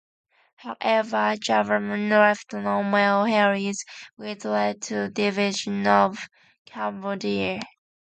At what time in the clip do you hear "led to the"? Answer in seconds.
4.45-5.09